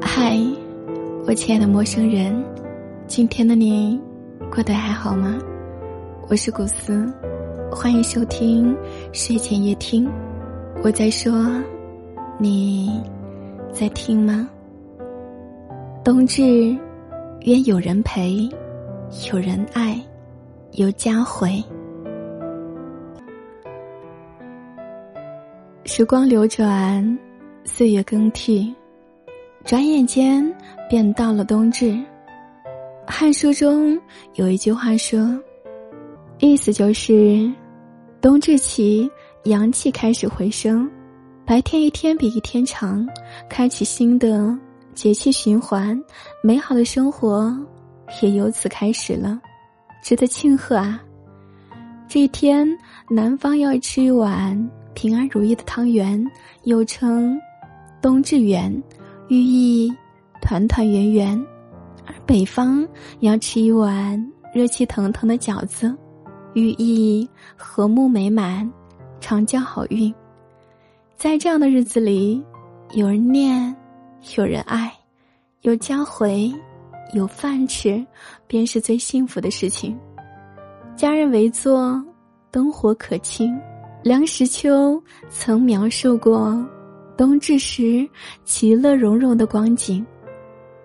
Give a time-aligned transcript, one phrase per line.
[0.00, 0.38] 嗨，
[1.26, 2.42] 我亲爱的陌生人，
[3.06, 4.00] 今天的你
[4.50, 5.38] 过得还好吗？
[6.28, 7.06] 我是古斯，
[7.70, 8.74] 欢迎收听
[9.12, 10.10] 睡前夜听。
[10.82, 11.32] 我在说，
[12.38, 13.02] 你
[13.72, 14.48] 在听吗？
[16.02, 16.42] 冬至，
[17.42, 18.48] 愿有人陪，
[19.30, 20.00] 有人爱，
[20.72, 21.62] 有家回。
[25.84, 27.18] 时光流转，
[27.64, 28.74] 岁月更替，
[29.64, 30.44] 转眼间
[30.88, 31.86] 便到了冬至。
[33.06, 33.98] 《汉书》中
[34.34, 35.18] 有一句话说，
[36.38, 37.50] 意思就是
[38.20, 39.08] 冬至起，
[39.44, 40.90] 阳气开始回升，
[41.44, 43.06] 白天一天比一天长，
[43.48, 44.56] 开启新的
[44.94, 46.00] 节气循环，
[46.42, 47.56] 美好的生活
[48.22, 49.40] 也由此开始了，
[50.02, 51.00] 值得庆贺啊！
[52.08, 52.68] 这一天，
[53.08, 54.70] 南方要吃一碗。
[54.94, 56.22] 平安如意的汤圆，
[56.64, 57.40] 又称
[58.02, 58.82] 冬至圆，
[59.28, 59.90] 寓意
[60.40, 61.40] 团团圆圆；
[62.04, 62.86] 而北方
[63.20, 65.96] 要吃一碗热气腾腾的饺子，
[66.54, 68.70] 寓意和睦美满、
[69.20, 70.12] 长交好运。
[71.16, 72.42] 在这样的日子里，
[72.94, 73.74] 有人念，
[74.36, 74.92] 有人爱，
[75.60, 76.52] 有家回，
[77.14, 78.04] 有饭吃，
[78.48, 79.96] 便是最幸福的事情。
[80.96, 82.04] 家人围坐，
[82.50, 83.56] 灯火可亲。
[84.02, 86.60] 梁实秋曾描述过
[87.22, 88.04] 冬至时
[88.42, 90.04] 其乐融融的光景，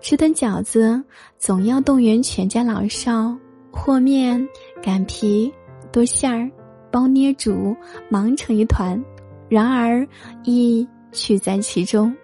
[0.00, 1.02] 吃顿饺子
[1.38, 3.36] 总要动员全家老少
[3.72, 4.48] 和面、
[4.80, 5.52] 擀皮、
[5.90, 6.48] 剁馅儿、
[6.88, 7.74] 包捏煮，
[8.08, 8.96] 忙成一团。
[9.48, 10.06] 然而
[10.44, 12.14] 亦趣在其中，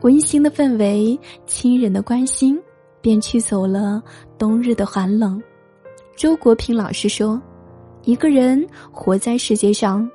[0.00, 2.60] 温馨的氛围、亲人的关心，
[3.00, 4.02] 便驱走了
[4.36, 5.40] 冬日的寒冷。
[6.16, 7.40] 周国平老师说。
[8.04, 10.10] 一个人活在世界上，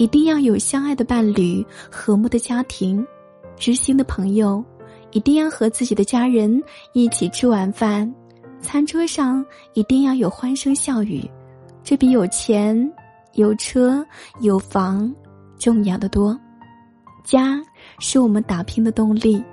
[0.00, 1.62] 一定要有相爱的伴侣、
[1.92, 3.06] 和睦的家庭、
[3.58, 4.64] 知心的朋友，
[5.10, 6.58] 一定要和自己的家人
[6.94, 8.10] 一起吃晚饭，
[8.62, 11.30] 餐桌上一定要有欢声笑语，
[11.84, 12.90] 这比有钱、
[13.34, 14.02] 有车、
[14.40, 15.14] 有房
[15.58, 16.34] 重要的多。
[17.22, 17.62] 家
[17.98, 19.44] 是我们打拼的动力，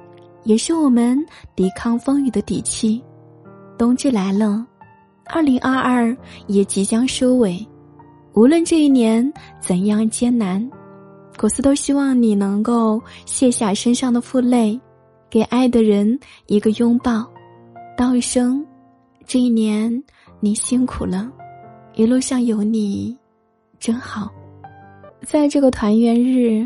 [0.46, 1.22] 也是我们
[1.58, 3.04] 抵抗风雨的底气。
[3.78, 4.66] 冬至来了，
[5.26, 6.16] 二零二二
[6.48, 7.68] 也即将收尾。
[8.38, 10.64] 无论这一年怎样艰难，
[11.40, 14.80] 古斯都希望你能够卸下身上的负累，
[15.28, 17.28] 给爱的人一个拥抱，
[17.98, 18.64] 道一声
[19.26, 19.92] ：“这一年
[20.40, 21.28] 你辛苦了，
[21.96, 23.18] 一路上有你，
[23.80, 24.30] 真好。”
[25.26, 26.64] 在这个团圆日，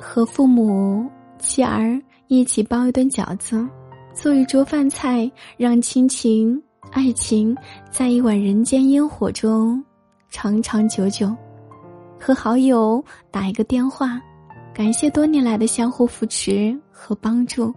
[0.00, 1.96] 和父母、妻儿
[2.26, 3.64] 一起包一顿饺子，
[4.12, 7.56] 做一桌饭菜，让亲情、爱情
[7.92, 9.80] 在一碗人间烟火中。
[10.32, 11.30] 长长久久，
[12.18, 14.18] 和好友打一个电话，
[14.72, 17.72] 感谢多年来的相互扶持和帮助，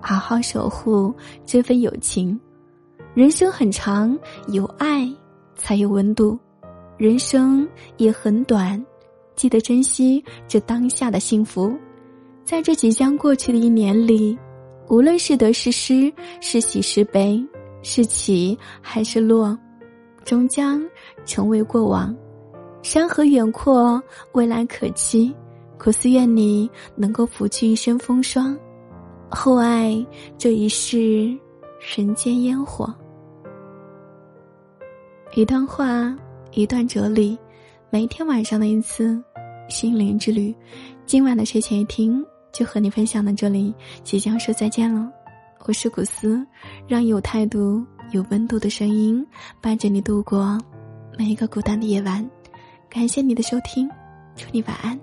[0.00, 1.14] 好好守护
[1.46, 2.38] 这份友情。
[3.14, 4.18] 人生很长，
[4.48, 5.08] 有爱
[5.54, 6.36] 才有温度；
[6.98, 7.66] 人生
[7.96, 8.84] 也很短，
[9.36, 11.72] 记得珍惜这当下的幸福。
[12.44, 14.36] 在这即将过去的一年里，
[14.88, 17.40] 无论是得是失，是喜是悲，
[17.82, 19.56] 是起还是落。
[20.24, 20.82] 终将
[21.24, 22.14] 成为过往，
[22.82, 24.02] 山河远阔，
[24.32, 25.34] 未来可期。
[25.76, 28.56] 苦思愿你能够拂去一身风霜，
[29.28, 29.94] 厚爱
[30.38, 31.36] 这一世
[31.78, 32.92] 人间烟火。
[35.34, 36.16] 一段话，
[36.52, 37.36] 一段哲理，
[37.90, 39.20] 每天晚上的一次
[39.68, 40.54] 心灵之旅。
[41.04, 45.10] 今晚的睡前一听就和你分享到这里，即将说再见了。
[45.66, 46.46] 我是古斯，
[46.86, 47.84] 让有态度。
[48.10, 49.26] 有温度的声音
[49.60, 50.58] 伴着你度过
[51.18, 52.28] 每一个孤单的夜晚，
[52.88, 53.88] 感谢你的收听，
[54.36, 54.98] 祝你晚安。